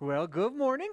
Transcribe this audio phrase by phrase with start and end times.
[0.00, 0.92] Well, good morning.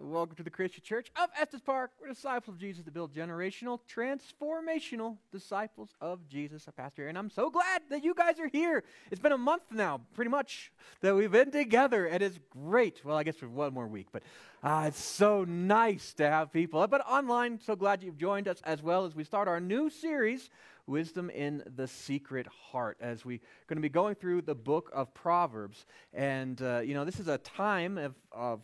[0.00, 1.90] Welcome to the Christian Church of Estes Park.
[2.00, 6.66] We're disciples of Jesus to build generational, transformational disciples of Jesus.
[6.66, 7.16] I'm Pastor Aaron.
[7.16, 8.84] I'm so glad that you guys are here.
[9.10, 13.04] It's been a month now, pretty much, that we've been together, and it's great.
[13.04, 14.22] Well, I guess for one more week, but
[14.62, 16.86] uh, it's so nice to have people.
[16.86, 20.50] But online, so glad you've joined us as well as we start our new series
[20.86, 23.38] wisdom in the secret heart as we're
[23.68, 27.28] going to be going through the book of proverbs and uh, you know this is
[27.28, 28.60] a time of, of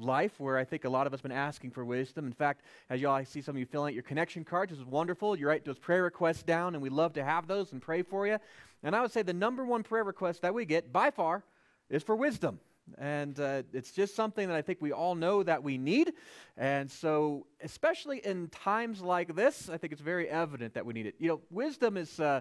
[0.00, 2.26] life where i think a lot of us have been asking for wisdom.
[2.26, 4.78] In fact as y'all I see some of you filling out your connection cards this
[4.78, 5.36] is wonderful.
[5.36, 8.26] You write those prayer requests down and we love to have those and pray for
[8.26, 8.38] you.
[8.82, 11.44] And i would say the number one prayer request that we get by far
[11.88, 12.60] is for wisdom.
[12.98, 16.12] And uh, it's just something that I think we all know that we need.
[16.56, 21.06] And so, especially in times like this, I think it's very evident that we need
[21.06, 21.14] it.
[21.18, 22.40] You know, wisdom is uh,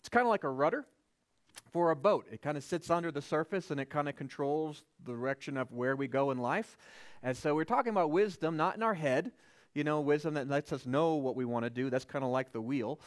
[0.00, 0.86] it's kind of like a rudder
[1.72, 2.26] for a boat.
[2.30, 5.72] It kind of sits under the surface and it kind of controls the direction of
[5.72, 6.76] where we go in life.
[7.22, 9.32] And so, we're talking about wisdom, not in our head.
[9.74, 11.90] You know, wisdom that lets us know what we want to do.
[11.90, 12.98] That's kind of like the wheel.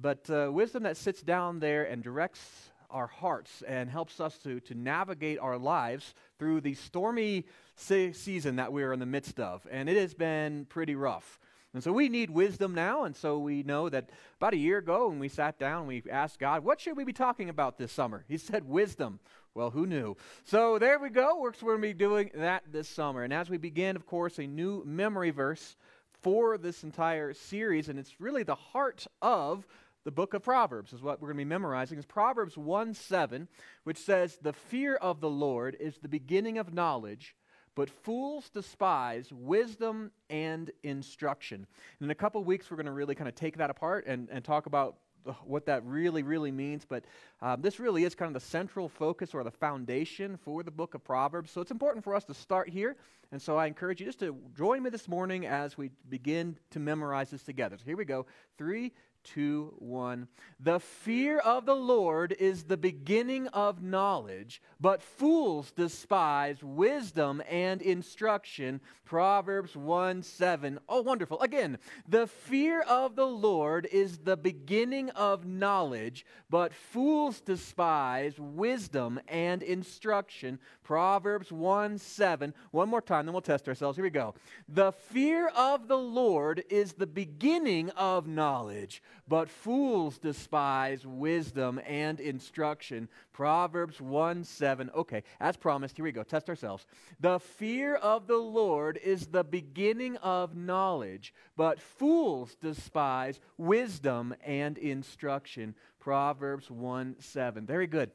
[0.00, 4.60] But uh, wisdom that sits down there and directs our hearts and helps us to,
[4.60, 7.44] to navigate our lives through the stormy
[7.76, 9.66] se- season that we're in the midst of.
[9.70, 11.40] And it has been pretty rough.
[11.74, 13.04] And so we need wisdom now.
[13.04, 16.38] And so we know that about a year ago, when we sat down, we asked
[16.38, 18.24] God, what should we be talking about this summer?
[18.28, 19.18] He said, wisdom.
[19.54, 20.16] Well, who knew?
[20.44, 21.40] So there we go.
[21.40, 23.22] We're going to be doing that this summer.
[23.24, 25.76] And as we begin, of course, a new memory verse
[26.22, 29.66] for this entire series, and it's really the heart of
[30.04, 31.98] the book of Proverbs is what we're going to be memorizing.
[31.98, 33.48] Is Proverbs 1 7,
[33.84, 37.34] which says, The fear of the Lord is the beginning of knowledge,
[37.74, 41.66] but fools despise wisdom and instruction.
[41.98, 44.28] And in a couple weeks, we're going to really kind of take that apart and,
[44.30, 44.96] and talk about
[45.44, 46.84] what that really, really means.
[46.84, 47.04] But
[47.40, 50.94] um, this really is kind of the central focus or the foundation for the book
[50.94, 51.50] of Proverbs.
[51.50, 52.96] So it's important for us to start here.
[53.32, 56.78] And so I encourage you just to join me this morning as we begin to
[56.78, 57.76] memorize this together.
[57.78, 58.26] So here we go.
[58.58, 58.92] Three,
[59.24, 60.28] 2 1.
[60.60, 67.82] The fear of the Lord is the beginning of knowledge, but fools despise wisdom and
[67.82, 68.80] instruction.
[69.04, 70.78] Proverbs 1 7.
[70.88, 71.40] Oh, wonderful.
[71.40, 71.78] Again,
[72.08, 79.62] the fear of the Lord is the beginning of knowledge, but fools despise wisdom and
[79.62, 80.58] instruction.
[80.82, 82.54] Proverbs 1 7.
[82.70, 83.96] One more time, then we'll test ourselves.
[83.96, 84.34] Here we go.
[84.68, 92.20] The fear of the Lord is the beginning of knowledge, but fools despise wisdom and
[92.20, 93.08] instruction.
[93.32, 94.90] Proverbs 1 7.
[94.94, 96.22] Okay, as promised, here we go.
[96.22, 96.86] Test ourselves.
[97.20, 104.78] The fear of the Lord is the beginning of knowledge, but fools despise wisdom and
[104.78, 105.74] instruction.
[106.00, 107.66] Proverbs 1 7.
[107.66, 108.10] Very good.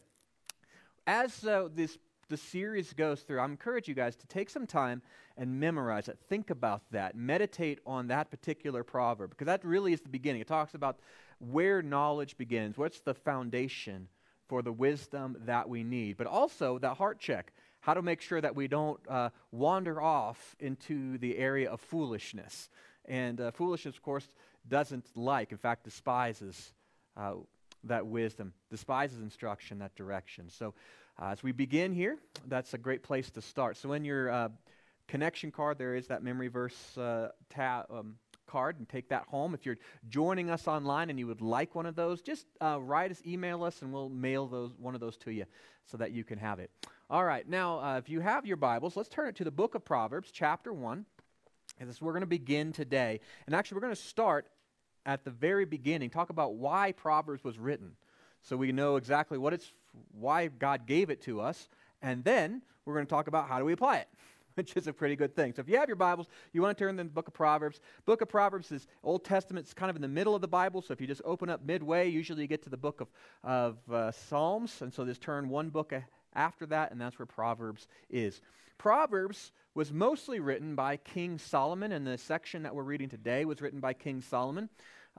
[1.07, 1.97] As uh, this
[2.29, 5.01] the series goes through, I encourage you guys to take some time
[5.37, 6.19] and memorize it.
[6.29, 7.15] Think about that.
[7.15, 10.41] Meditate on that particular proverb because that really is the beginning.
[10.41, 10.99] It talks about
[11.39, 14.07] where knowledge begins, what's the foundation
[14.47, 17.53] for the wisdom that we need, but also that heart check.
[17.81, 22.69] How to make sure that we don't uh, wander off into the area of foolishness.
[23.05, 24.27] And uh, foolishness, of course,
[24.67, 26.73] doesn't like, in fact, despises
[27.15, 27.35] uh,
[27.85, 30.49] that wisdom, despises instruction, that direction.
[30.49, 30.73] So
[31.21, 33.77] uh, as we begin here, that's a great place to start.
[33.77, 34.49] So, in your uh,
[35.07, 37.85] connection card, there is that memory verse uh, tab.
[37.91, 38.15] Um,
[38.49, 39.53] card and take that home.
[39.53, 39.77] If you're
[40.09, 43.63] joining us online and you would like one of those, just uh, write us, email
[43.63, 45.45] us, and we'll mail those one of those to you
[45.85, 46.71] so that you can have it.
[47.11, 49.75] All right, now uh, if you have your Bibles, let's turn it to the book
[49.75, 51.05] of Proverbs, chapter one.
[51.79, 54.47] And this we're going to begin today, and actually we're going to start
[55.05, 56.09] at the very beginning.
[56.09, 57.91] Talk about why Proverbs was written,
[58.41, 59.71] so we know exactly what it's
[60.11, 61.69] why God gave it to us,
[62.01, 64.07] and then we're going to talk about how do we apply it,
[64.55, 65.53] which is a pretty good thing.
[65.53, 67.79] So if you have your Bibles, you want to turn to the book of Proverbs.
[68.05, 69.65] Book of Proverbs is Old Testament.
[69.65, 70.81] It's kind of in the middle of the Bible.
[70.81, 73.07] So if you just open up midway, usually you get to the book of,
[73.43, 75.93] of uh, Psalms, and so just turn one book
[76.33, 78.41] after that, and that's where Proverbs is.
[78.77, 83.61] Proverbs was mostly written by King Solomon, and the section that we're reading today was
[83.61, 84.69] written by King Solomon.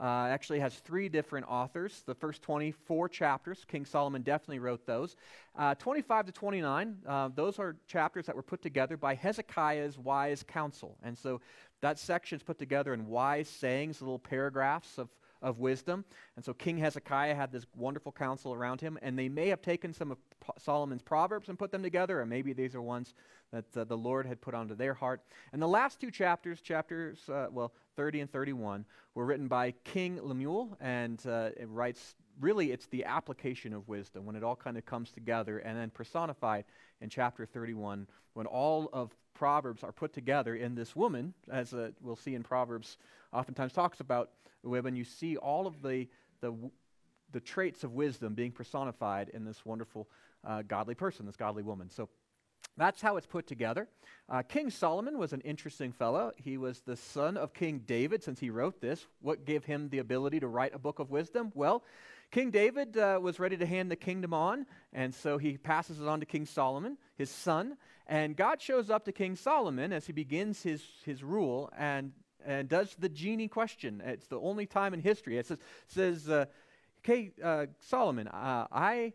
[0.01, 2.01] Uh, actually has three different authors.
[2.07, 5.15] The first 24 chapters, King Solomon definitely wrote those.
[5.55, 10.43] Uh, 25 to 29, uh, those are chapters that were put together by Hezekiah's wise
[10.43, 10.97] counsel.
[11.03, 11.39] And so
[11.81, 15.09] that section is put together in wise sayings, little paragraphs of,
[15.41, 16.05] of wisdom.
[16.35, 19.93] And so King Hezekiah had this wonderful counsel around him, and they may have taken
[19.93, 20.17] some of
[20.57, 23.13] Solomon's proverbs and put them together, or maybe these are ones
[23.51, 25.21] that uh, the Lord had put onto their heart.
[25.51, 28.85] And the last two chapters, chapters, uh, well, 30 and 31,
[29.15, 34.25] were written by King Lemuel, and uh, it writes really it's the application of wisdom
[34.25, 36.63] when it all kind of comes together and then personified
[37.01, 41.89] in chapter 31 when all of Proverbs are put together in this woman, as uh,
[42.01, 42.97] we'll see in Proverbs,
[43.33, 44.29] oftentimes talks about
[44.63, 46.07] when you see all of the,
[46.41, 46.53] the,
[47.31, 50.07] the traits of wisdom being personified in this wonderful
[50.45, 51.89] uh, godly person, this godly woman.
[51.89, 52.09] So
[52.77, 53.87] that's how it's put together.
[54.29, 56.31] Uh, King Solomon was an interesting fellow.
[56.37, 59.05] He was the son of King David since he wrote this.
[59.21, 61.51] What gave him the ability to write a book of wisdom?
[61.53, 61.83] Well,
[62.31, 66.07] King David uh, was ready to hand the kingdom on, and so he passes it
[66.07, 67.75] on to King Solomon, his son.
[68.07, 72.13] And God shows up to King Solomon as he begins his, his rule and,
[72.45, 74.01] and does the genie question.
[74.05, 75.37] It's the only time in history.
[75.37, 75.57] It says,
[75.87, 76.45] says uh,
[77.03, 79.13] Okay, uh, Solomon, uh, I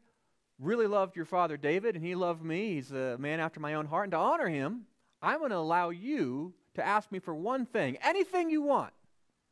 [0.59, 2.75] really loved your father David, and he loved me.
[2.75, 4.07] He's a man after my own heart.
[4.07, 4.87] And to honor him,
[5.23, 8.93] I'm going to allow you to ask me for one thing anything you want,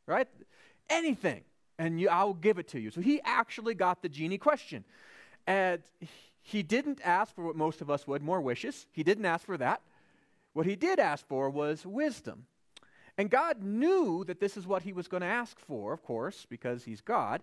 [0.06, 0.28] right?
[0.90, 1.42] Anything
[1.78, 2.90] and you, I will give it to you.
[2.90, 4.84] So he actually got the genie question.
[5.46, 5.82] And
[6.40, 8.86] he didn't ask for what most of us would, more wishes.
[8.92, 9.80] He didn't ask for that.
[10.52, 12.46] What he did ask for was wisdom.
[13.16, 16.46] And God knew that this is what he was going to ask for, of course,
[16.48, 17.42] because he's God,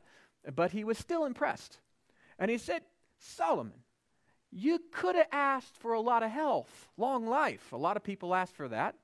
[0.55, 1.79] but he was still impressed.
[2.37, 2.81] And he said,
[3.19, 3.73] Solomon,
[4.51, 7.71] you could have asked for a lot of health, long life.
[7.71, 8.95] A lot of people ask for that,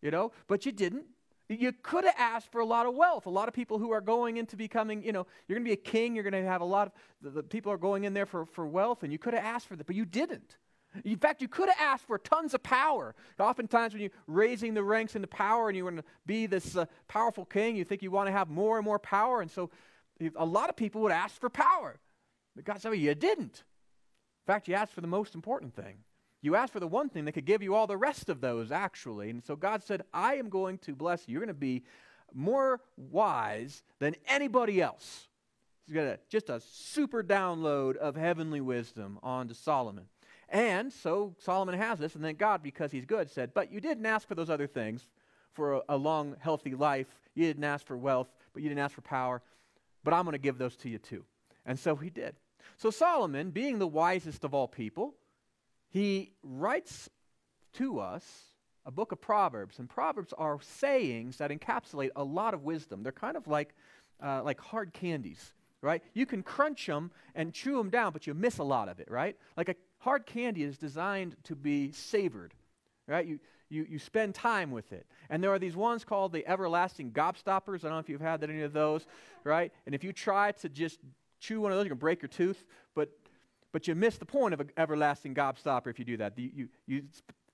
[0.00, 1.04] you know, but you didn't.
[1.50, 3.26] You could have asked for a lot of wealth.
[3.26, 5.74] A lot of people who are going into becoming, you know, you're going to be
[5.74, 8.14] a king, you're going to have a lot of, the, the people are going in
[8.14, 10.56] there for, for wealth, and you could have asked for that, but you didn't.
[11.04, 13.14] In fact, you could have asked for tons of power.
[13.38, 16.86] Oftentimes, when you're raising the ranks into power and you want to be this uh,
[17.08, 19.40] powerful king, you think you want to have more and more power.
[19.40, 19.70] And so,
[20.36, 21.98] a lot of people would ask for power.
[22.54, 23.64] But God said, well, you didn't.
[24.46, 25.96] In fact, you asked for the most important thing.
[26.40, 28.70] You asked for the one thing that could give you all the rest of those,
[28.70, 29.30] actually.
[29.30, 31.32] And so God said, I am going to bless you.
[31.32, 31.84] You're going to be
[32.34, 35.28] more wise than anybody else.
[35.86, 40.04] He's got a, just a super download of heavenly wisdom onto Solomon.
[40.48, 44.06] And so Solomon has this, and then God, because he's good, said, But you didn't
[44.06, 45.08] ask for those other things,
[45.52, 47.06] for a, a long, healthy life.
[47.34, 49.42] You didn't ask for wealth, but you didn't ask for power.
[50.02, 51.24] But I'm going to give those to you too.
[51.64, 52.36] And so he did.
[52.76, 55.14] So Solomon, being the wisest of all people,
[55.90, 57.08] he writes
[57.74, 58.24] to us
[58.86, 63.02] a book of Proverbs, and Proverbs are sayings that encapsulate a lot of wisdom.
[63.02, 63.74] They're kind of like,
[64.22, 66.02] uh, like hard candies, right?
[66.12, 69.10] You can crunch them and chew them down, but you miss a lot of it,
[69.10, 69.36] right?
[69.56, 72.54] Like a hard candy is designed to be savored,
[73.08, 73.26] right?
[73.26, 73.40] You,
[73.70, 75.06] you, you spend time with it.
[75.30, 77.80] And there are these ones called the everlasting gobstoppers.
[77.80, 79.06] I don't know if you've had any of those,
[79.44, 79.72] right?
[79.86, 81.00] And if you try to just
[81.40, 82.64] chew one of those, you can break your tooth.
[82.94, 83.10] But
[83.72, 86.38] but you miss the point of an everlasting gobstopper if you do that.
[86.38, 87.02] You, you, you,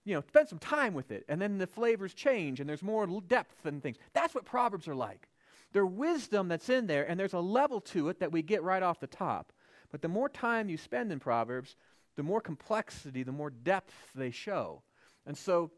[0.05, 3.06] you know, spend some time with it, and then the flavors change, and there's more
[3.26, 3.96] depth and things.
[4.12, 5.29] That's what Proverbs are like.
[5.73, 8.82] They're wisdom that's in there, and there's a level to it that we get right
[8.82, 9.55] off the top.
[9.91, 11.75] But the more time you spend in Proverbs,
[12.16, 14.82] the more complexity, the more depth they show.
[15.26, 15.70] And so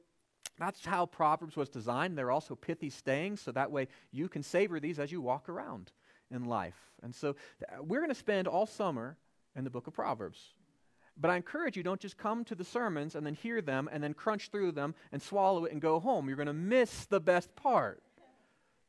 [0.59, 2.17] that's how Proverbs was designed.
[2.17, 5.93] They're also pithy sayings, so that way you can savor these as you walk around
[6.31, 6.93] in life.
[7.03, 7.37] And so
[7.81, 9.17] we're going to spend all summer
[9.57, 10.55] in the book of Proverbs.
[11.17, 14.03] But I encourage you, don't just come to the sermons and then hear them and
[14.03, 16.27] then crunch through them and swallow it and go home.
[16.27, 18.03] You're going to miss the best part.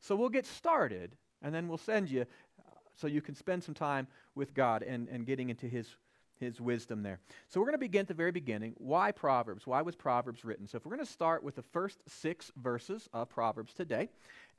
[0.00, 3.74] So we'll get started and then we'll send you uh, so you can spend some
[3.74, 5.88] time with God and, and getting into His,
[6.40, 7.20] His wisdom there.
[7.48, 8.74] So we're going to begin at the very beginning.
[8.78, 9.66] Why Proverbs?
[9.66, 10.66] Why was Proverbs written?
[10.66, 14.08] So if we're going to start with the first six verses of Proverbs today,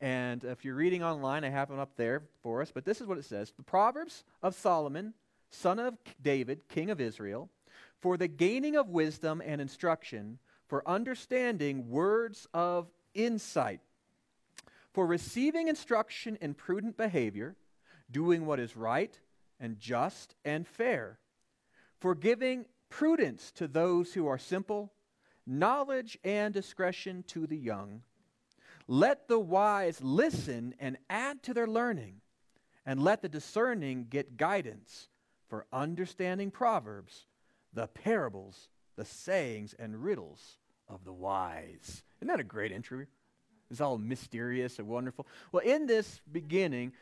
[0.02, 3.08] and if you're reading online, I have them up there for us, but this is
[3.08, 5.14] what it says The Proverbs of Solomon
[5.56, 7.50] son of David, king of Israel,
[8.02, 13.80] for the gaining of wisdom and instruction, for understanding words of insight,
[14.94, 17.56] for receiving instruction in prudent behavior,
[18.12, 19.20] doing what is right
[19.60, 21.20] and just and fair,
[22.00, 24.94] for giving prudence to those who are simple,
[25.46, 28.02] knowledge and discretion to the young.
[28.88, 32.22] Let the wise listen and add to their learning,
[32.86, 35.10] and let the discerning get guidance
[35.48, 37.26] for understanding Proverbs,
[37.74, 42.04] the parables, the sayings, and riddles of the wise.
[42.20, 43.08] Isn't that a great entry?
[43.72, 45.28] It's all mysterious and wonderful.
[45.52, 46.94] Well, in this beginning,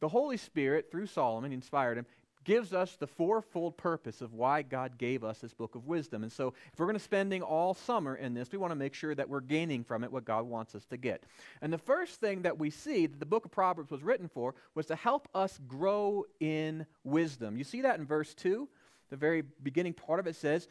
[0.00, 2.06] the Holy Spirit, through Solomon, inspired him,
[2.44, 6.22] gives us the fourfold purpose of why God gave us this book of wisdom.
[6.22, 8.94] And so, if we're going to spending all summer in this, we want to make
[8.94, 11.24] sure that we're gaining from it what God wants us to get.
[11.60, 14.54] And the first thing that we see that the book of Proverbs was written for
[14.74, 17.56] was to help us grow in wisdom.
[17.56, 18.68] You see that in verse 2?
[19.10, 20.68] The very beginning part of it says,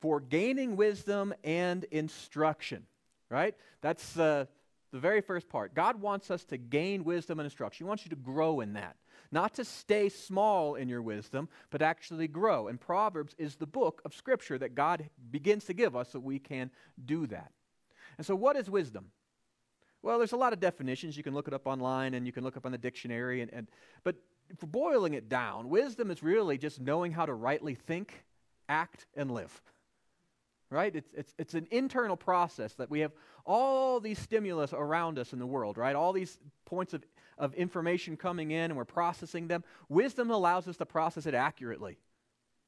[0.00, 2.86] for gaining wisdom and instruction,
[3.28, 3.54] right?
[3.80, 4.46] That's uh,
[4.92, 5.74] the very first part.
[5.74, 7.84] God wants us to gain wisdom and instruction.
[7.84, 8.96] He wants you to grow in that.
[9.32, 12.66] not to stay small in your wisdom, but actually grow.
[12.66, 16.40] And Proverbs is the book of Scripture that God begins to give us so we
[16.40, 16.70] can
[17.04, 17.52] do that.
[18.18, 19.12] And so, what is wisdom?
[20.02, 21.16] Well, there's a lot of definitions.
[21.16, 23.40] You can look it up online and you can look up on the dictionary.
[23.40, 23.68] And, and,
[24.02, 24.16] but
[24.58, 28.24] for boiling it down, wisdom is really just knowing how to rightly think,
[28.68, 29.62] act, and live.
[30.70, 30.94] Right?
[30.94, 33.10] It's, it's, it's an internal process that we have
[33.44, 35.96] all these stimulus around us in the world, right?
[35.96, 37.04] All these points of,
[37.38, 39.64] of information coming in and we're processing them.
[39.88, 41.98] Wisdom allows us to process it accurately.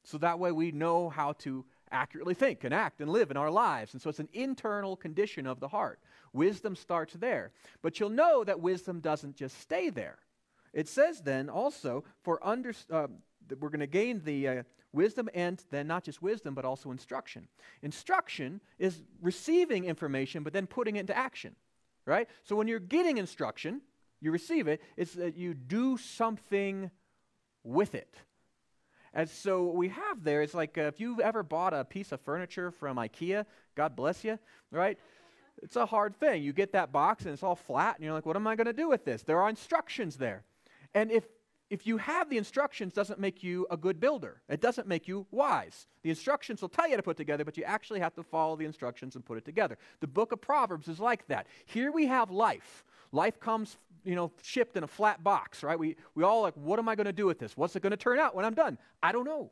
[0.03, 3.51] So that way we know how to accurately think and act and live in our
[3.51, 3.93] lives.
[3.93, 5.99] And so it's an internal condition of the heart.
[6.33, 7.51] Wisdom starts there.
[7.81, 10.17] But you'll know that wisdom doesn't just stay there.
[10.73, 13.07] It says then also, for under, uh,
[13.59, 17.47] we're going to gain the uh, wisdom and then not just wisdom, but also instruction.
[17.81, 21.55] Instruction is receiving information, but then putting it into action,
[22.05, 22.29] right?
[22.43, 23.81] So when you're getting instruction,
[24.21, 26.91] you receive it, it's that you do something
[27.63, 28.15] with it.
[29.13, 32.11] And so what we have there is like uh, if you've ever bought a piece
[32.11, 33.45] of furniture from IKEA,
[33.75, 34.39] God bless you,
[34.71, 34.97] right?
[35.61, 36.41] It's a hard thing.
[36.41, 38.65] You get that box and it's all flat, and you're like, what am I going
[38.65, 39.21] to do with this?
[39.21, 40.43] There are instructions there.
[40.95, 41.25] And if
[41.69, 44.41] if you have the instructions doesn't make you a good builder.
[44.49, 45.87] It doesn't make you wise.
[46.03, 48.55] The instructions will tell you how to put together but you actually have to follow
[48.55, 49.77] the instructions and put it together.
[49.99, 51.47] The book of proverbs is like that.
[51.65, 52.83] Here we have life.
[53.11, 55.79] Life comes you know shipped in a flat box right?
[55.79, 57.55] We, we all like what am i going to do with this?
[57.55, 58.77] What's it going to turn out when i'm done?
[59.01, 59.51] I don't know.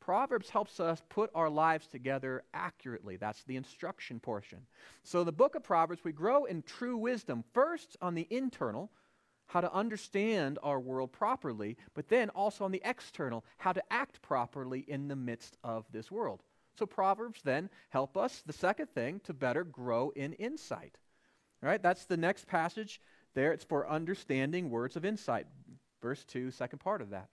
[0.00, 3.16] Proverbs helps us put our lives together accurately.
[3.16, 4.60] That's the instruction portion.
[5.02, 8.92] So the book of proverbs we grow in true wisdom first on the internal
[9.46, 14.20] how to understand our world properly, but then also on the external, how to act
[14.22, 16.42] properly in the midst of this world.
[16.76, 20.98] So Proverbs then help us, the second thing, to better grow in insight.
[21.62, 23.00] All right, that's the next passage
[23.34, 23.52] there.
[23.52, 25.46] It's for understanding words of insight.
[26.02, 27.28] Verse 2, second part of that.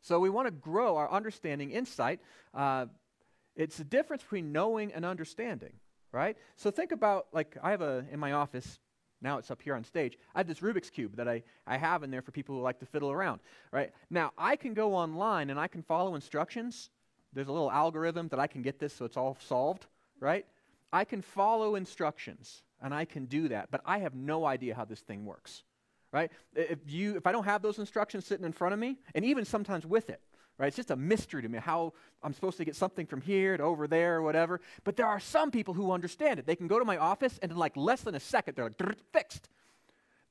[0.00, 2.20] So we want to grow our understanding insight.
[2.54, 2.86] Uh,
[3.56, 5.72] it's the difference between knowing and understanding,
[6.12, 6.36] right?
[6.56, 8.78] So think about, like, I have a, in my office,
[9.20, 10.16] now it's up here on stage.
[10.34, 12.78] I have this Rubik's Cube that I, I have in there for people who like
[12.80, 13.40] to fiddle around,
[13.72, 13.92] right?
[14.10, 16.90] Now, I can go online and I can follow instructions.
[17.32, 19.86] There's a little algorithm that I can get this so it's all solved,
[20.20, 20.46] right?
[20.92, 24.84] I can follow instructions and I can do that, but I have no idea how
[24.84, 25.64] this thing works,
[26.12, 26.30] right?
[26.54, 29.44] If, you, if I don't have those instructions sitting in front of me, and even
[29.44, 30.20] sometimes with it,
[30.58, 30.66] right?
[30.66, 33.62] It's just a mystery to me how I'm supposed to get something from here to
[33.62, 34.60] over there or whatever.
[34.84, 36.46] But there are some people who understand it.
[36.46, 39.12] They can go to my office and in like less than a second, they're like,
[39.12, 39.48] fixed.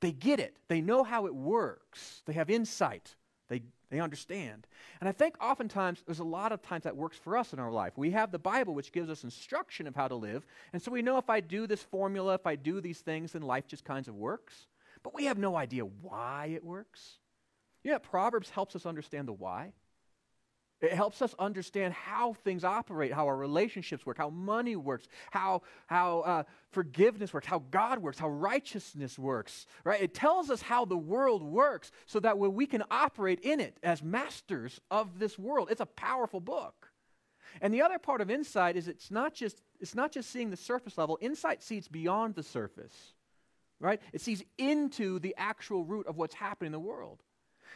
[0.01, 0.57] They get it.
[0.67, 2.21] They know how it works.
[2.25, 3.15] They have insight.
[3.49, 4.67] They, they understand.
[4.99, 7.71] And I think oftentimes there's a lot of times that works for us in our
[7.71, 7.93] life.
[7.95, 10.45] We have the Bible, which gives us instruction of how to live.
[10.73, 13.41] And so we know if I do this formula, if I do these things, then
[13.41, 14.67] life just kinds of works.
[15.03, 17.19] But we have no idea why it works.
[17.83, 19.71] Yeah, Proverbs helps us understand the why.
[20.79, 25.63] It helps us understand how things operate, how our relationships work, how money works, how,
[25.87, 29.99] how uh, forgiveness works, how God works, how righteousness works, right?
[29.99, 34.03] It tells us how the world works so that we can operate in it as
[34.03, 35.69] masters of this world.
[35.71, 36.91] It's a powerful book.
[37.59, 40.57] And the other part of insight is it's not just, it's not just seeing the
[40.57, 41.17] surface level.
[41.21, 43.13] Insight sees beyond the surface,
[43.79, 43.99] right?
[44.13, 47.23] It sees into the actual root of what's happening in the world.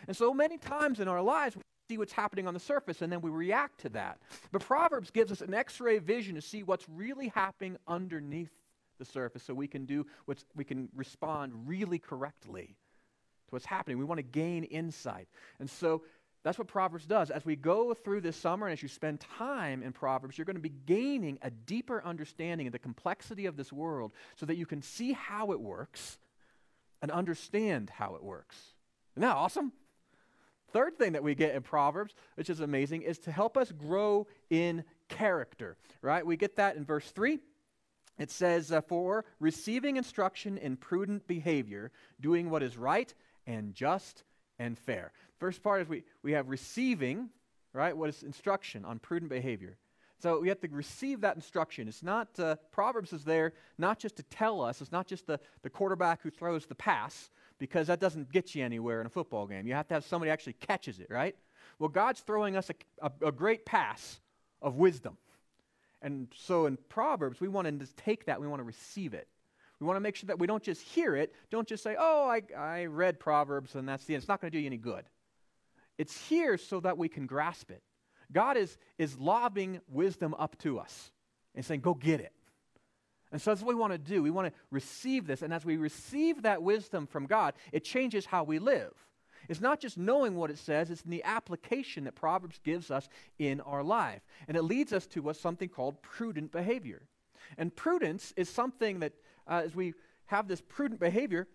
[0.08, 1.58] And so many times in our lives,
[1.92, 4.18] see what's happening on the surface and then we react to that.
[4.54, 8.52] But Proverbs gives us an x ray vision to see what's really happening underneath
[8.98, 12.78] the surface so we can do what's, we can respond really correctly
[13.48, 13.98] to what's happening.
[13.98, 15.28] We want to gain insight.
[15.60, 16.04] And so
[16.44, 17.30] that's what Proverbs does.
[17.30, 20.56] As we go through this summer and as you spend time in Proverbs, you're going
[20.56, 24.66] to be gaining a deeper understanding of the complexity of this world so that you
[24.66, 26.20] can see how it works
[27.02, 28.56] and understand how it works.
[29.18, 29.74] Isn't that awesome?
[30.72, 34.28] Third thing that we get in Proverbs, which is amazing, is to help us grow
[34.50, 36.26] in character, right?
[36.26, 37.40] We get that in verse 3.
[38.18, 43.14] It says, uh, For receiving instruction in prudent behavior, doing what is right
[43.48, 44.24] and just
[44.60, 45.12] and fair.
[45.40, 47.30] First part is we, we have receiving,
[47.74, 47.96] right?
[47.96, 49.78] What is instruction on prudent behavior.
[50.22, 51.88] So we have to receive that instruction.
[51.88, 55.40] It's not, uh, Proverbs is there not just to tell us, it's not just the,
[55.64, 59.46] the quarterback who throws the pass, because that doesn't get you anywhere in a football
[59.46, 59.68] game.
[59.68, 61.36] You have to have somebody actually catches it, right?
[61.78, 64.20] Well, God's throwing us a, a, a great pass
[64.64, 65.16] of wisdom.
[66.02, 69.28] And so in Proverbs, we want to take that, we want to receive it.
[69.80, 72.28] We want to make sure that we don't just hear it, don't just say, oh,
[72.28, 74.24] I, I read Proverbs and that's the end.
[74.24, 75.04] It's not going to do you any good.
[76.00, 77.84] It's here so that we can grasp it.
[78.32, 81.12] God is, is lobbing wisdom up to us
[81.54, 82.34] and saying, go get it.
[83.32, 84.22] And so that's what we want to do.
[84.22, 85.42] We want to receive this.
[85.42, 88.94] And as we receive that wisdom from God, it changes how we live.
[89.48, 93.10] It's not just knowing what it says, it's in the application that Proverbs gives us
[93.40, 94.22] in our life.
[94.48, 97.04] And it leads us to what's something called prudent behavior.
[97.58, 99.14] And prudence is something that,
[99.48, 99.94] uh, as we
[100.28, 101.48] have this prudent behavior,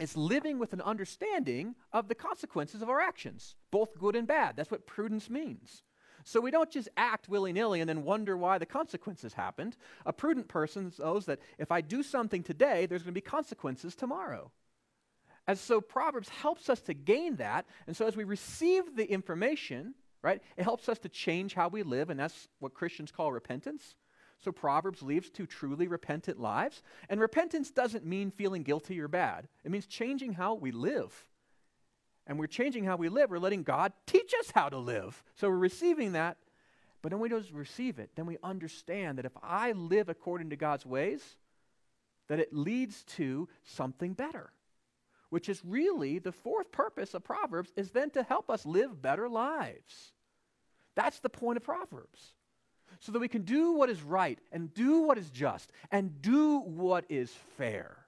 [0.00, 4.56] it's living with an understanding of the consequences of our actions, both good and bad.
[4.56, 5.82] That's what prudence means.
[6.24, 9.76] So we don't just act willy nilly and then wonder why the consequences happened.
[10.06, 13.94] A prudent person knows that if I do something today, there's going to be consequences
[13.94, 14.50] tomorrow.
[15.46, 17.66] And so Proverbs helps us to gain that.
[17.86, 21.82] And so as we receive the information, right, it helps us to change how we
[21.82, 23.96] live, and that's what Christians call repentance.
[24.38, 26.82] So Proverbs leads to truly repentant lives.
[27.08, 31.26] And repentance doesn't mean feeling guilty or bad, it means changing how we live.
[32.26, 33.30] And we're changing how we live.
[33.30, 35.22] We're letting God teach us how to live.
[35.34, 36.36] So we're receiving that.
[37.02, 38.10] But then we don't receive it.
[38.14, 41.36] Then we understand that if I live according to God's ways,
[42.28, 44.52] that it leads to something better.
[45.30, 49.28] Which is really the fourth purpose of Proverbs is then to help us live better
[49.28, 50.12] lives.
[50.94, 52.34] That's the point of Proverbs
[53.00, 56.60] so that we can do what is right and do what is just and do
[56.60, 58.01] what is fair.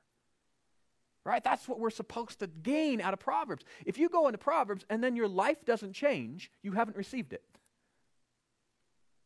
[1.25, 1.43] Right?
[1.43, 3.65] That's what we're supposed to gain out of Proverbs.
[3.87, 7.43] If you go into Proverbs and then your life doesn't change, you haven't received it.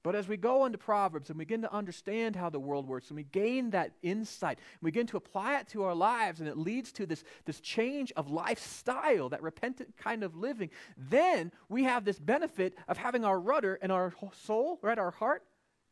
[0.08, 3.16] But as we go into Proverbs and begin to understand how the world works and
[3.16, 6.56] we gain that insight, and we begin to apply it to our lives, and it
[6.56, 12.06] leads to this, this change of lifestyle, that repentant kind of living, then we have
[12.06, 14.14] this benefit of having our rudder and our
[14.44, 15.42] soul, right, our heart,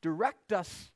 [0.01, 0.93] direct us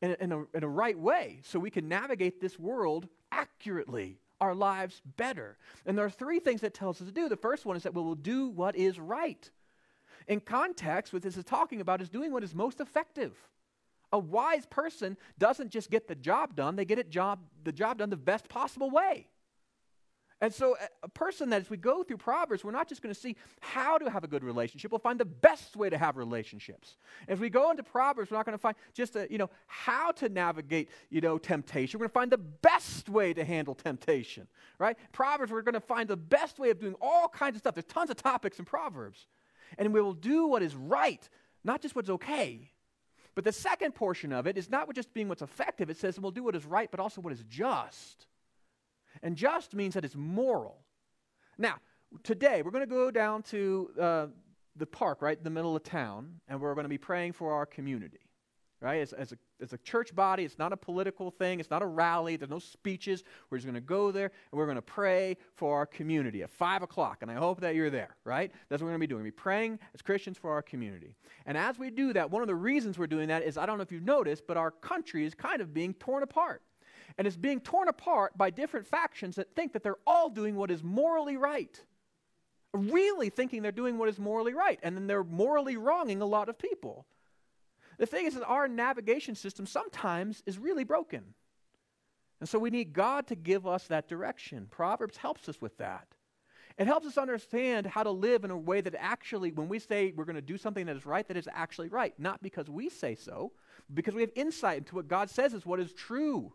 [0.00, 4.21] in a, in, a, in a right way so we can navigate this world accurately
[4.42, 5.56] our lives better.
[5.86, 7.28] And there are three things that tells us to do.
[7.28, 9.48] The first one is that we will do what is right.
[10.26, 13.36] In context, what this is talking about is doing what is most effective.
[14.12, 17.98] A wise person doesn't just get the job done, they get it job, the job
[17.98, 19.28] done the best possible way.
[20.42, 23.18] And so, a person that as we go through Proverbs, we're not just going to
[23.18, 26.96] see how to have a good relationship, we'll find the best way to have relationships.
[27.28, 30.10] As we go into Proverbs, we're not going to find just, a, you know, how
[30.10, 32.00] to navigate, you know, temptation.
[32.00, 34.48] We're going to find the best way to handle temptation,
[34.80, 34.96] right?
[35.12, 37.76] Proverbs, we're going to find the best way of doing all kinds of stuff.
[37.76, 39.28] There's tons of topics in Proverbs.
[39.78, 41.26] And we will do what is right,
[41.62, 42.72] not just what's okay.
[43.36, 45.88] But the second portion of it is not just being what's effective.
[45.88, 48.26] It says we'll do what is right, but also what is just.
[49.22, 50.78] And just means that it's moral.
[51.58, 51.76] Now,
[52.22, 54.26] today we're going to go down to uh,
[54.76, 57.52] the park right in the middle of town, and we're going to be praying for
[57.52, 58.18] our community.
[58.80, 59.00] Right?
[59.00, 61.86] As, as, a, as a church body, it's not a political thing, it's not a
[61.86, 63.22] rally, there's no speeches.
[63.48, 66.50] We're just going to go there and we're going to pray for our community at
[66.50, 68.50] 5 o'clock, and I hope that you're there, right?
[68.68, 69.22] That's what we're going to be doing.
[69.22, 71.14] We're praying as Christians for our community.
[71.46, 73.78] And as we do that, one of the reasons we're doing that is I don't
[73.78, 76.60] know if you've noticed, but our country is kind of being torn apart
[77.18, 80.70] and is being torn apart by different factions that think that they're all doing what
[80.70, 81.82] is morally right.
[82.74, 86.48] Really thinking they're doing what is morally right, and then they're morally wronging a lot
[86.48, 87.06] of people.
[87.98, 91.34] The thing is that our navigation system sometimes is really broken.
[92.40, 94.66] And so we need God to give us that direction.
[94.70, 96.08] Proverbs helps us with that.
[96.78, 100.12] It helps us understand how to live in a way that actually, when we say
[100.16, 102.14] we're going to do something that is right, that is actually right.
[102.18, 103.52] Not because we say so,
[103.92, 106.54] because we have insight into what God says is what is true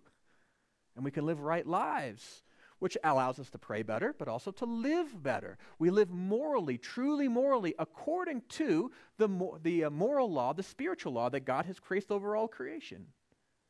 [0.98, 2.44] and we can live right lives,
[2.80, 5.58] which allows us to pray better, but also to live better.
[5.80, 9.30] We live morally, truly morally, according to the,
[9.64, 13.06] the uh, moral law, the spiritual law that God has created over all creation.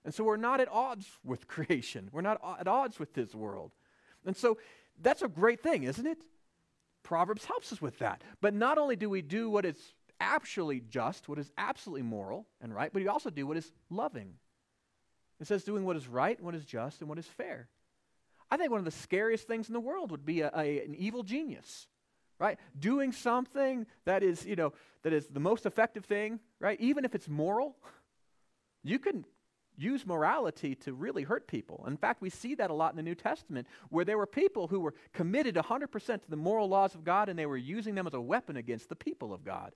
[0.06, 3.74] And so we're not at odds with creation, we're not at odds with this world.
[4.26, 4.58] And so
[5.00, 6.24] that's a great thing, isn't it?
[7.04, 8.24] Proverbs helps us with that.
[8.42, 9.78] But not only do we do what is
[10.20, 14.34] actually just, what is absolutely moral and right, but we also do what is loving
[15.40, 17.68] it says doing what is right, what is just, and what is fair.
[18.50, 20.96] I think one of the scariest things in the world would be a, a, an
[20.96, 21.88] evil genius,
[22.40, 22.58] right?
[22.80, 24.74] Doing something that is, you know,
[25.04, 26.80] that is the most effective thing, right?
[26.80, 27.76] Even if it's moral,
[28.84, 29.26] you can
[29.78, 31.84] use morality to really hurt people.
[31.88, 34.68] In fact, we see that a lot in the New Testament, where there were people
[34.68, 38.08] who were committed 100% to the moral laws of God and they were using them
[38.08, 39.74] as a weapon against the people of God.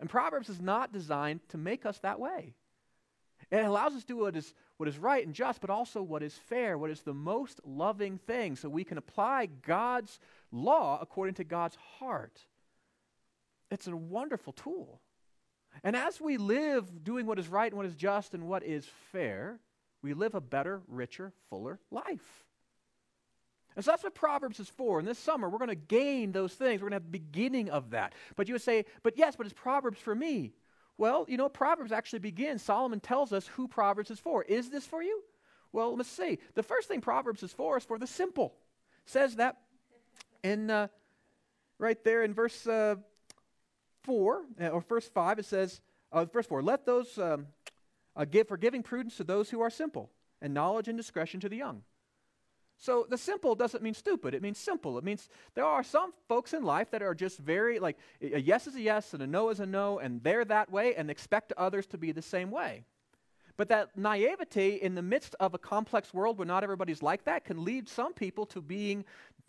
[0.00, 2.54] And Proverbs is not designed to make us that way.
[3.50, 6.22] It allows us to do what is, what is right and just, but also what
[6.22, 10.18] is fair, what is the most loving thing, so we can apply God's
[10.50, 12.40] law according to God's heart.
[13.70, 15.00] It's a wonderful tool.
[15.84, 18.86] And as we live doing what is right and what is just and what is
[19.12, 19.60] fair,
[20.02, 22.44] we live a better, richer, fuller life.
[23.76, 24.98] And so that's what Proverbs is for.
[24.98, 26.80] And this summer, we're going to gain those things.
[26.80, 28.14] We're going to have the beginning of that.
[28.34, 30.54] But you would say, but yes, but it's Proverbs for me.
[30.98, 32.62] Well, you know, Proverbs actually begins.
[32.62, 34.42] Solomon tells us who Proverbs is for.
[34.44, 35.22] Is this for you?
[35.72, 36.38] Well, let's see.
[36.54, 38.54] The first thing Proverbs is for is for the simple.
[39.04, 39.58] Says that
[40.42, 40.88] in, uh,
[41.78, 42.96] right there in verse uh,
[44.04, 45.80] 4, uh, or verse 5, it says,
[46.12, 47.48] uh, verse 4, let those um,
[48.14, 51.56] uh, give forgiving prudence to those who are simple, and knowledge and discretion to the
[51.56, 51.82] young.
[52.78, 54.34] So the simple doesn't mean stupid.
[54.34, 54.98] It means simple.
[54.98, 58.66] It means there are some folks in life that are just very like a yes
[58.66, 61.52] is a yes and a no is a no, and they're that way and expect
[61.56, 62.84] others to be the same way.
[63.56, 67.44] But that naivety in the midst of a complex world where not everybody's like that
[67.46, 69.04] can lead some people to being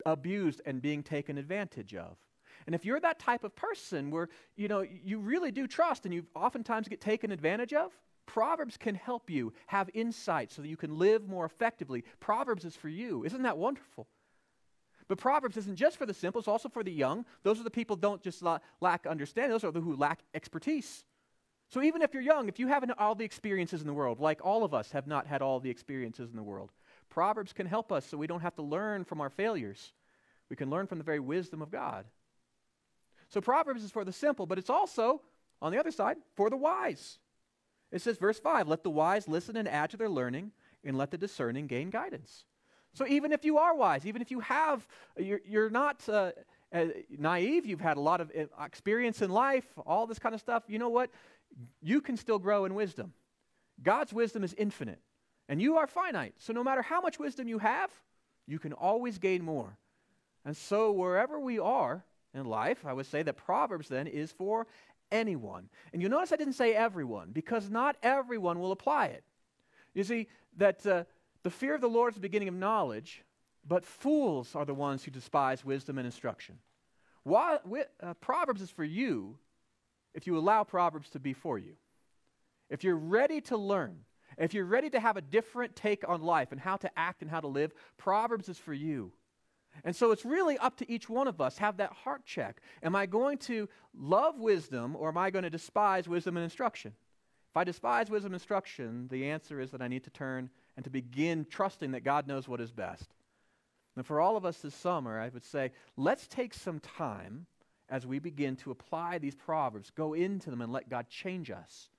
[0.05, 2.15] abused and being taken advantage of.
[2.65, 6.13] And if you're that type of person where you know you really do trust and
[6.13, 7.91] you oftentimes get taken advantage of,
[8.27, 12.03] Proverbs can help you have insight so that you can live more effectively.
[12.19, 13.23] Proverbs is for you.
[13.23, 14.07] Isn't that wonderful?
[15.07, 17.25] But Proverbs isn't just for the simple, it's also for the young.
[17.43, 20.19] Those are the people who don't just la- lack understanding, those are the who lack
[20.35, 21.05] expertise.
[21.69, 24.39] So even if you're young, if you haven't all the experiences in the world, like
[24.43, 26.71] all of us have not had all the experiences in the world,
[27.09, 29.93] Proverbs can help us so we don't have to learn from our failures.
[30.49, 32.05] We can learn from the very wisdom of God.
[33.29, 35.21] So Proverbs is for the simple, but it's also,
[35.61, 37.19] on the other side, for the wise.
[37.91, 40.51] It says, verse 5 let the wise listen and add to their learning,
[40.83, 42.45] and let the discerning gain guidance.
[42.93, 46.31] So even if you are wise, even if you have, you're, you're not uh,
[46.73, 46.85] uh,
[47.17, 50.63] naive, you've had a lot of uh, experience in life, all this kind of stuff,
[50.67, 51.11] you know what?
[51.81, 53.13] You can still grow in wisdom.
[53.83, 54.99] God's wisdom is infinite,
[55.47, 56.33] and you are finite.
[56.39, 57.91] So no matter how much wisdom you have,
[58.47, 59.77] you can always gain more.
[60.43, 64.65] And so wherever we are in life, I would say that Proverbs then is for
[65.11, 65.69] anyone.
[65.91, 69.23] And you'll notice I didn't say everyone, because not everyone will apply it.
[69.93, 71.03] You see, that uh,
[71.43, 73.23] the fear of the Lord is the beginning of knowledge,
[73.67, 76.59] but fools are the ones who despise wisdom and instruction.
[77.23, 77.59] Why,
[78.01, 79.37] uh, Proverbs is for you
[80.13, 81.73] if you allow Proverbs to be for you.
[82.69, 83.99] If you're ready to learn,
[84.37, 87.31] if you're ready to have a different take on life and how to act and
[87.31, 89.11] how to live, Proverbs is for you.
[89.83, 91.57] And so it's really up to each one of us.
[91.57, 92.61] Have that heart check.
[92.83, 96.93] Am I going to love wisdom or am I going to despise wisdom and instruction?
[97.51, 100.83] If I despise wisdom and instruction, the answer is that I need to turn and
[100.83, 103.13] to begin trusting that God knows what is best.
[103.95, 107.47] And for all of us this summer, I would say, let's take some time
[107.89, 111.89] as we begin to apply these proverbs, go into them and let God change us.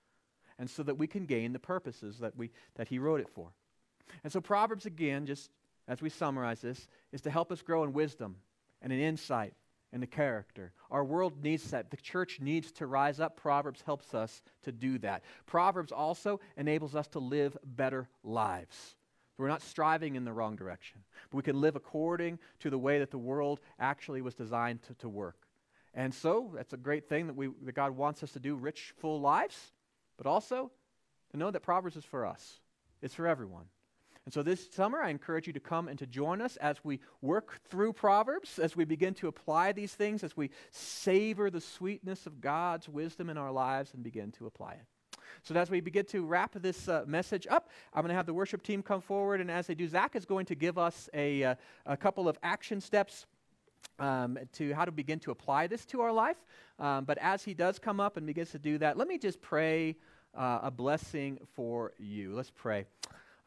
[0.59, 3.49] And so that we can gain the purposes that, we, that He wrote it for.
[4.23, 5.51] And so, Proverbs, again, just
[5.89, 8.37] as we summarize this, is to help us grow in wisdom
[8.83, 9.55] and in insight
[9.93, 10.73] and in character.
[10.91, 11.91] Our world needs that.
[11.91, 13.37] The church needs to rise up.
[13.37, 15.23] Proverbs helps us to do that.
[15.47, 18.97] Proverbs also enables us to live better lives.
[19.39, 22.99] We're not striving in the wrong direction, but we can live according to the way
[22.99, 25.37] that the world actually was designed to, to work.
[25.95, 28.93] And so that's a great thing that, we, that God wants us to do rich,
[28.99, 29.73] full lives,
[30.17, 30.71] but also
[31.31, 32.61] to know that Proverbs is for us,
[33.01, 33.67] it's for everyone.
[34.29, 37.01] And so this summer, I encourage you to come and to join us as we
[37.23, 42.27] work through Proverbs, as we begin to apply these things, as we savor the sweetness
[42.27, 44.85] of God's wisdom in our lives and begin to apply it.
[45.45, 48.35] So, as we begin to wrap this uh, message up, I'm going to have the
[48.35, 49.41] worship team come forward.
[49.41, 51.55] And as they do, Zach is going to give us a, uh,
[51.87, 53.25] a couple of action steps
[53.99, 56.37] um, to how to begin to apply this to our life.
[56.79, 59.41] Um, but as he does come up and begins to do that, let me just
[59.41, 59.97] pray
[60.35, 62.35] uh, a blessing for you.
[62.35, 62.85] Let's pray.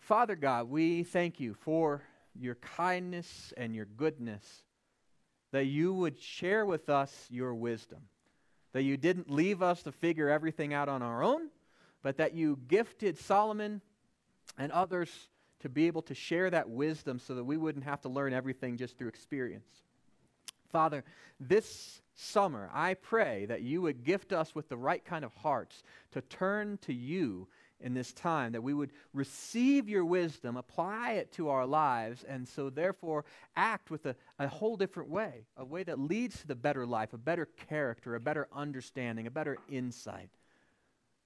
[0.01, 2.01] Father God, we thank you for
[2.33, 4.63] your kindness and your goodness,
[5.51, 7.99] that you would share with us your wisdom,
[8.73, 11.49] that you didn't leave us to figure everything out on our own,
[12.01, 13.79] but that you gifted Solomon
[14.57, 18.09] and others to be able to share that wisdom so that we wouldn't have to
[18.09, 19.69] learn everything just through experience.
[20.71, 21.03] Father,
[21.39, 25.83] this summer, I pray that you would gift us with the right kind of hearts
[26.13, 27.47] to turn to you
[27.83, 32.47] in this time, that we would receive your wisdom, apply it to our lives, and
[32.47, 36.55] so therefore act with a, a whole different way, a way that leads to the
[36.55, 40.29] better life, a better character, a better understanding, a better insight.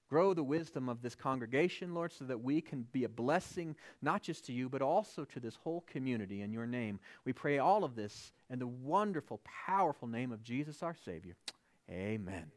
[0.08, 4.22] Grow the wisdom of this congregation, Lord, so that we can be a blessing not
[4.22, 7.00] just to you, but also to this whole community in your name.
[7.24, 11.34] We pray all of this in the wonderful, powerful name of Jesus our Savior.
[11.90, 12.50] Amen.